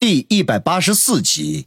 [0.00, 1.66] 第一百八十四集，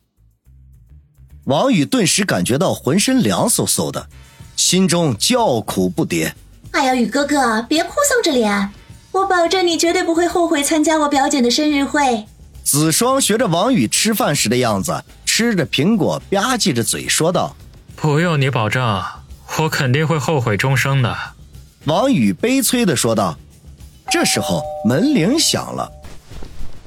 [1.43, 4.09] 王宇顿时感觉到浑身凉飕飕的，
[4.55, 6.33] 心中叫苦不迭。
[6.71, 8.71] 哎呀，宇哥哥，别哭丧着脸，
[9.11, 12.25] 我保证你绝对不会后悔参加我表姐的生日会。
[12.63, 17.55] 子双学着王宇吃饭时的样子，吃着苹果吧唧着嘴说道
[17.95, 18.99] ：“不用你保证，
[19.59, 21.15] 我肯定会后悔终生的。”
[21.85, 23.37] 王宇悲催的说道。
[24.11, 25.91] 这时候门铃响了。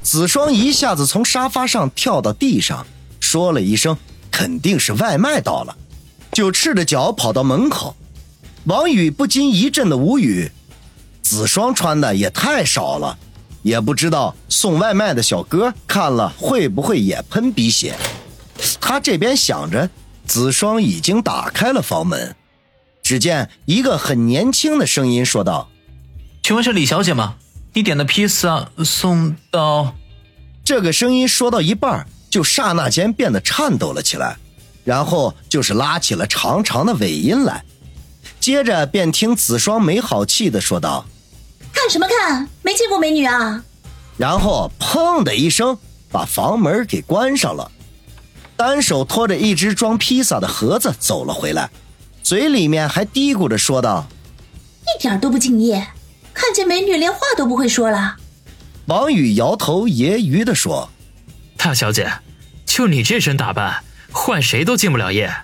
[0.07, 2.86] 子双一下子从沙发上跳到地上，
[3.18, 3.99] 说了一声
[4.31, 5.76] ：“肯定是外卖到了。”
[6.31, 7.96] 就赤着脚跑到门口。
[8.67, 10.48] 王宇不禁一阵的无语。
[11.22, 13.18] 子双穿的也太少了，
[13.62, 17.96] 也不知道送外卖的小哥看了会不会也喷鼻血。
[18.81, 19.90] 他这边想着，
[20.25, 22.36] 子双已经打开了房门。
[23.03, 25.68] 只见一个很年轻的声音说道
[26.45, 27.34] ：“请问是李小姐吗？”
[27.76, 29.94] 你点的披萨送到。
[30.64, 34.39] 这个声音说到一半，就刹那间变得颤抖了起来，
[34.83, 37.62] 然后就是拉起了长长的尾音来，
[38.41, 41.05] 接着便听子双没好气的说道
[41.70, 42.48] ：“看什么看？
[42.62, 43.62] 没见过美女啊！”
[44.17, 45.77] 然后砰的一声
[46.11, 47.70] 把房门给关上了，
[48.56, 51.69] 单手拖着一只装披萨的盒子走了回来，
[52.23, 54.06] 嘴里面还嘀咕着说道
[54.97, 55.86] ：“一点都不敬业。”
[56.37, 58.17] 看见美女连话都不会说了，
[58.84, 60.91] 王宇摇头揶揄的说
[61.56, 62.12] ：“大小姐，
[62.67, 65.34] 就你这身打扮，换谁都进不了夜。”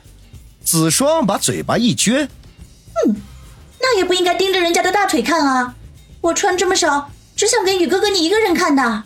[0.62, 2.28] 子双把嘴巴一撅
[3.06, 3.16] ：“嗯，
[3.80, 5.74] 那也不应该盯着人家的大腿看啊！
[6.20, 9.02] 我穿这么少，只想给宇哥哥你一个人看的。”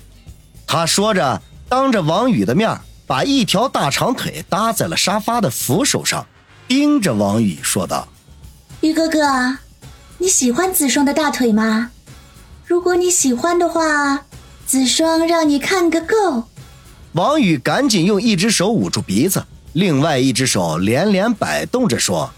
[0.67, 6.27] 他说着，当着王宇的面，把一条大长腿搭在了沙发的扶手上，
[6.67, 8.09] 盯着王宇说道
[8.83, 9.19] ：“宇哥哥。”
[10.19, 11.91] 你喜欢子双的大腿吗？
[12.67, 14.25] 如果你喜欢的话，
[14.67, 16.45] 子双让你看个够。
[17.13, 22.31] 王宇赶紧用一只手捂住鼻子，另外一只手连连摆动着说：“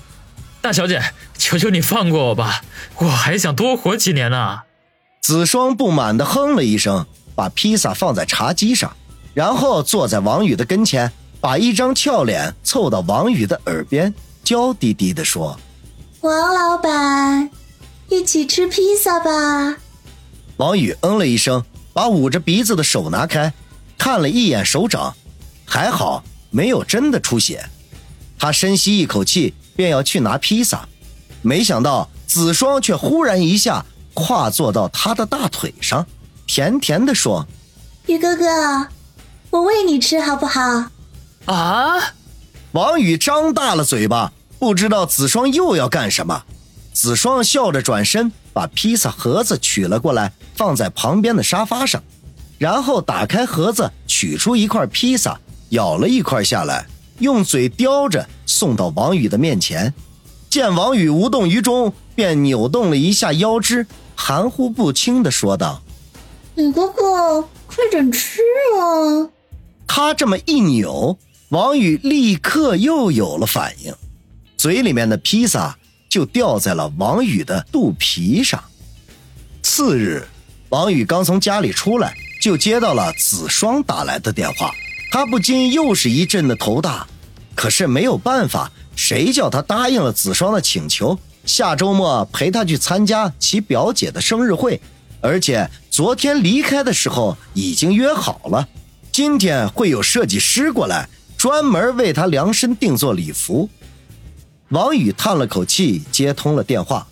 [0.60, 1.02] 大小姐，
[1.36, 2.62] 求求你放过我吧，
[2.98, 4.60] 我还想多活几年呢。”
[5.22, 8.96] 子双不满地哼了一声，把披萨放在茶几上，
[9.34, 11.10] 然后坐在王宇的跟前，
[11.40, 14.14] 把一张俏脸凑到王宇的耳边，
[14.44, 15.58] 娇滴滴地说
[16.22, 17.50] ：“王老板。”
[18.08, 19.76] 一起吃披萨吧。
[20.56, 23.52] 王宇嗯了一声，把捂着鼻子的手拿开，
[23.96, 25.14] 看了一眼手掌，
[25.64, 27.68] 还好没有真的出血。
[28.38, 30.88] 他深吸一口气，便要去拿披萨，
[31.42, 36.06] 没想到子双却忽然一下跨坐到他的大腿上，
[36.46, 37.46] 甜甜的说
[38.06, 38.86] ：“宇哥哥，
[39.50, 40.60] 我喂你吃好不好？”
[41.46, 42.14] 啊！
[42.72, 46.44] 王宇张大了嘴巴，不知道子双又要干什么。
[46.98, 52.02] 子双笑着转身，把披萨盒子取了过来，放在旁边的沙发上，
[52.58, 55.38] 然后打开盒子，取出一块披萨，
[55.68, 56.88] 咬了一块下来，
[57.20, 59.94] 用嘴叼着送到王宇的面前。
[60.50, 63.86] 见王宇无动于衷，便扭动了一下腰肢，
[64.16, 65.80] 含糊不清的说道
[66.56, 68.40] ：“李哥哥，快点吃
[68.76, 69.30] 啊！”
[69.86, 71.16] 他这么一扭，
[71.50, 73.94] 王宇立刻又有了反应，
[74.56, 75.78] 嘴里面的披萨。
[76.08, 78.62] 就掉在了王宇的肚皮上。
[79.62, 80.26] 次日，
[80.70, 84.72] 王宇刚从家里出来，就接到了子双打来的电话，
[85.12, 87.06] 他不禁又是一阵的头大。
[87.54, 94.80] 可是没有办法，谁叫他答应了子双的请求，下周末陪他去参加其表姐的生日会，
[95.20, 98.68] 而且昨天离开的时候已经约好了，
[99.10, 103.68] 今天会有设计师过来，专门为他量身定做礼服。
[104.70, 107.06] 王宇叹了口气，接通了电话。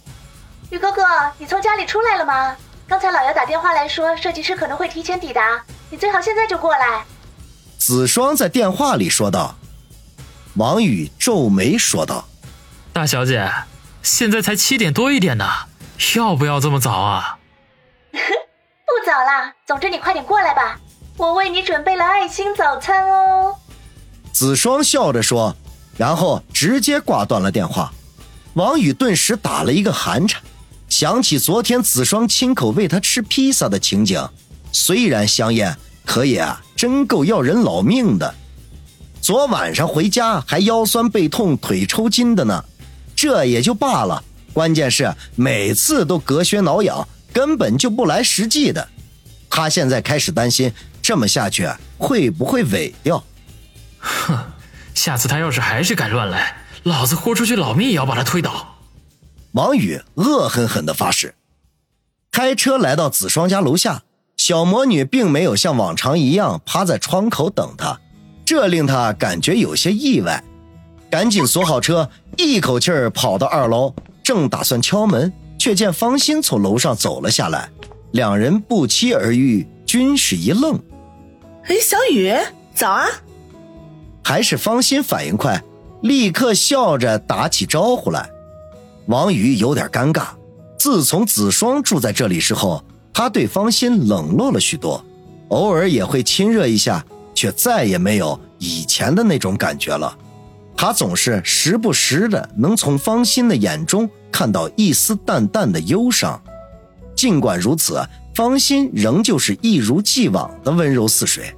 [0.70, 1.02] 宇哥哥，
[1.38, 2.54] 你从家里出来了吗？
[2.86, 7.04] 刚才老姚打电话来说，设计师可能会提前抵达，你最好现在就过来。
[7.78, 9.56] 子双在电话里说道。
[10.56, 12.26] 王宇皱眉说道
[12.92, 13.50] ：“大小姐，
[14.02, 15.44] 现在才七点多一点呢，
[16.14, 17.38] 要不要这么早啊？”
[18.12, 20.78] 不早啦，总之你快点过来吧，
[21.16, 23.56] 我为你准备了爱心早餐哦。
[24.32, 25.56] 子双笑着说。
[25.96, 27.92] 然后直接挂断了电话，
[28.54, 30.42] 王宇顿时打了一个寒颤，
[30.88, 34.28] 想起昨天子双亲口喂他吃披萨的情景，
[34.72, 36.46] 虽然香艳，可也，
[36.76, 38.34] 真够要人老命的。
[39.20, 42.64] 昨晚上回家还腰酸背痛、腿抽筋的呢，
[43.14, 44.22] 这也就罢了，
[44.52, 48.86] 关键是每次都隔靴挠痒，根本就不来实际的。
[49.48, 51.66] 他现在开始担心，这么下去
[51.98, 53.24] 会不会萎掉？
[53.98, 54.45] 哼。
[54.96, 58.78] 下次他要是还是敢乱来，老子豁出去老命也要把他推倒！
[59.52, 61.34] 王宇恶狠狠地发誓。
[62.32, 64.02] 开车来到子双家楼下，
[64.38, 68.00] 小魔女并没有像往常一样趴在窗口等他，
[68.44, 70.42] 这令他感觉有些意外。
[71.10, 73.94] 赶紧锁好车，一口气儿跑到二楼，
[74.24, 77.68] 正打算敲门，却见方心从楼上走了下来，
[78.12, 80.80] 两人不期而遇，均是一愣。
[81.64, 82.34] 哎，小雨，
[82.74, 83.06] 早啊！
[84.28, 85.62] 还是方心反应快，
[86.02, 88.28] 立刻笑着打起招呼来。
[89.06, 90.30] 王宇有点尴尬，
[90.76, 92.82] 自从子双住在这里之后，
[93.14, 95.00] 他对方心冷落了许多，
[95.50, 97.06] 偶尔也会亲热一下，
[97.36, 100.18] 却再也没有以前的那种感觉了。
[100.76, 106.42] 他总是时不时的能从方心的眼中看到一丝淡淡的忧伤，
[107.14, 111.54] 尽管如此，方心仍旧是一如既往的温柔似水。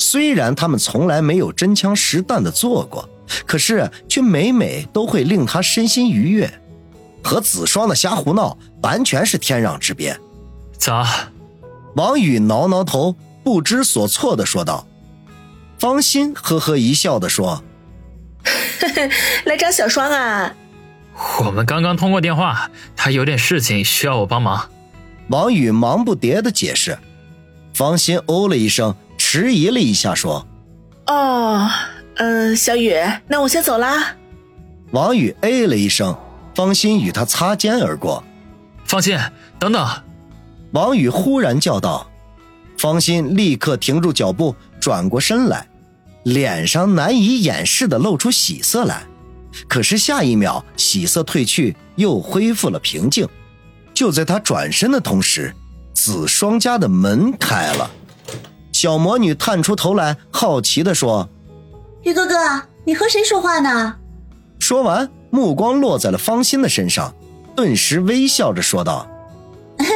[0.00, 3.06] 虽然他们从来没有真枪实弹的做过，
[3.46, 6.50] 可是却每每都会令他身心愉悦。
[7.22, 10.18] 和子双的瞎胡闹完全是天壤之别。
[10.78, 11.06] 早，
[11.96, 13.14] 王宇挠挠头，
[13.44, 14.86] 不知所措的说道。
[15.78, 17.62] 方心呵呵一笑的说。
[19.44, 20.54] 来找小双啊！
[21.44, 24.70] 我们刚刚通过电话，他有点事情需要我帮忙。
[25.28, 26.98] 王宇忙不迭的解释。
[27.74, 28.94] 方心哦了一声，
[29.32, 30.44] 迟疑了一下，说
[31.06, 31.70] ：“哦，
[32.16, 32.92] 嗯，小雨，
[33.28, 34.16] 那我先走啦。”
[34.90, 36.18] 王宇哎了一声，
[36.52, 38.24] 方心与他擦肩而过。
[38.84, 39.16] 方心，
[39.56, 39.88] 等等！
[40.72, 42.10] 王宇忽然叫道。
[42.76, 45.64] 方心立刻停住脚步，转过身来。
[46.24, 49.04] 脸上难以掩饰的露出喜色来，
[49.68, 53.28] 可是下一秒喜色褪去，又恢复了平静。
[53.94, 55.54] 就在他转身的同时，
[55.94, 57.88] 子双家的门开了，
[58.80, 61.28] 小魔女探出头来，好奇地说
[62.02, 62.34] ：“玉哥哥，
[62.86, 63.96] 你和谁说话呢？”
[64.58, 67.14] 说完，目光落在了方心的身上，
[67.54, 69.06] 顿时微笑着说道：“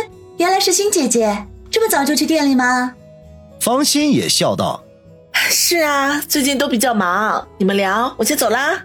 [0.37, 2.95] 原来是新姐姐，这么早就去店里吗？”
[3.59, 4.85] 方心也笑道。
[5.33, 8.85] 是啊，最近都比较忙，你们聊，我先走啦。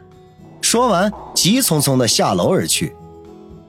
[0.62, 2.96] 说完，急匆匆的下楼而去。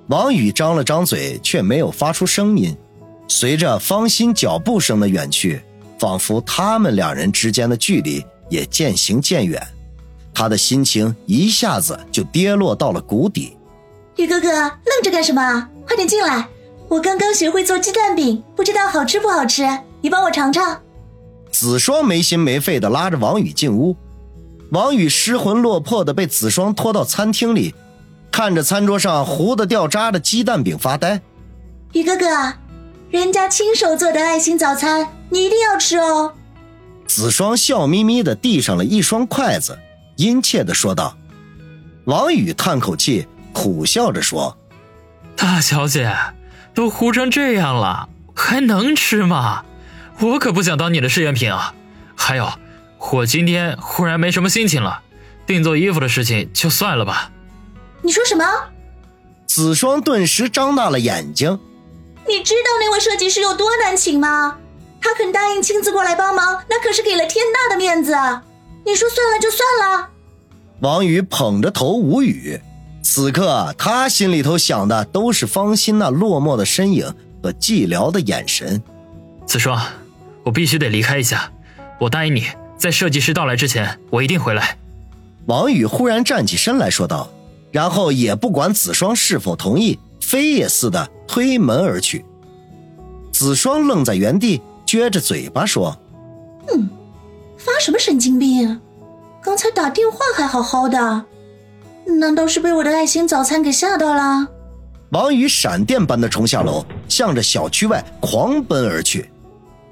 [0.06, 2.77] 王宇张了张嘴，却没有发出声音。
[3.27, 5.61] 随着方心脚步声的远去，
[6.00, 9.62] 仿佛他们两人之间的距离也渐行渐远。
[10.32, 13.56] 他的心情一下子就跌落到了谷底。
[14.17, 15.69] 宇哥哥，愣着干什么？
[15.87, 16.49] 快点进来！
[16.88, 19.69] 我刚刚学会做鸡蛋饼，不知道好吃不好吃，
[20.00, 20.81] 你帮我尝尝。
[21.50, 23.94] 子双没心没肺的拉着王宇进屋，
[24.70, 27.75] 王宇失魂落魄的被子双拖到餐厅里，
[28.32, 31.20] 看着餐桌上糊的掉渣的鸡蛋饼发呆。
[31.93, 32.26] 宇哥哥，
[33.11, 36.33] 人家亲手做的爱心早餐，你一定要吃哦。
[37.09, 39.77] 子双笑眯眯的递上了一双筷子，
[40.15, 41.17] 殷切的说道。
[42.05, 44.57] 王宇叹口气，苦笑着说
[45.35, 46.15] ：“大小姐，
[46.73, 49.65] 都糊成这样了，还能吃吗？”
[50.21, 51.75] 我可不想当你的试验品啊！
[52.15, 52.53] 还有，
[53.13, 55.03] 我今天忽然没什么心情了，
[55.47, 57.33] 定做衣服的事情就算了吧。
[58.03, 58.45] 你说什么？
[59.47, 61.59] 子双顿时张大了眼睛。
[62.31, 64.56] 你知道那位设计师有多难请吗？
[65.03, 68.44] 他肯答应亲自过来帮忙，那可是给了天大的面子啊。
[68.87, 70.11] 你说算了就算了。
[70.79, 72.61] 王宇捧着头无语。
[73.03, 77.12] 此刻他心里头想的都是方心那落寞的身影
[77.43, 78.81] 和寂寥的眼神。
[79.44, 79.85] 子双。
[80.44, 81.53] 我必须得离开一下，
[81.99, 82.47] 我答应你，
[82.79, 84.79] 在设计师到来之前，我一定回来。
[85.46, 87.29] 王宇忽然站起身来说道，
[87.72, 92.25] 然后也不管子双是否同意，飞也似的推门而去。
[93.31, 95.96] 子双愣在原地，撅着嘴巴说
[96.67, 96.91] ：“嗯，
[97.56, 98.69] 发什么神经病？
[98.69, 98.81] 啊
[99.41, 101.25] 刚才打电话还好好的，
[102.19, 104.49] 难道是被我的爱心早餐给吓到了？”
[105.13, 109.31] 王宇闪电般的冲下楼，向着小区外狂奔而去。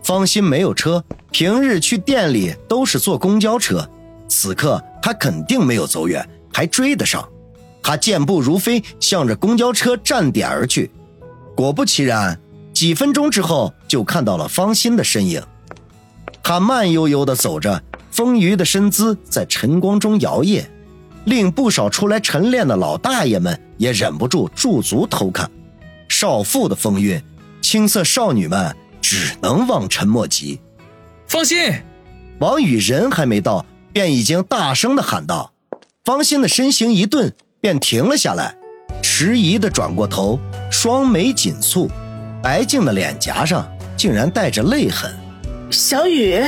[0.02, 3.88] 方心没有车，平日去店里都是坐公交车。
[4.28, 7.26] 此刻他肯定没有走远，还追得上。
[7.80, 10.90] 他健步如飞，向着公交车站点而去。
[11.58, 12.38] 果不其然，
[12.72, 15.42] 几分钟之后就看到了方心的身影。
[16.40, 20.64] 他慢悠悠地走着，丰腴的身姿在晨光中摇曳，
[21.24, 25.50] 令不少出来晨练的老大爷们也忍不住驻足偷看。
[26.08, 27.20] 少妇的风韵，
[27.60, 28.72] 青涩少女们。
[29.00, 30.60] 只能望尘莫及。
[31.26, 31.56] 方心，
[32.38, 35.52] 王宇人还没到，便已经大声的喊道
[36.04, 38.54] ：“方心的身形一顿，便停了下来，
[39.02, 40.38] 迟疑的转过头，
[40.70, 41.88] 双眉紧蹙，
[42.42, 45.10] 白净的脸颊上竟然带着泪痕。
[45.70, 46.42] 小雨，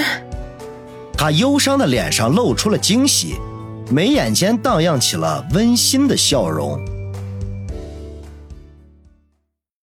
[1.12, 3.36] 他忧伤的脸上露出了惊喜，
[3.90, 6.78] 眉眼间荡漾起了温馨的笑容。